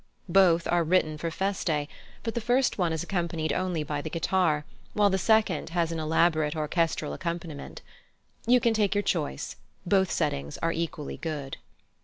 [0.29, 1.87] Both are written for Feste;
[2.23, 5.99] but the first one is accompanied only by the guitar, while the second has an
[5.99, 7.83] elaborate orchestral accompaniment.
[8.47, 11.57] You can take your choice; both settings are equally good.